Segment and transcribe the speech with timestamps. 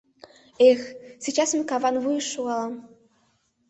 [0.69, 0.79] Эх,
[1.23, 2.73] сейчас мый каван вуйыш шогалам!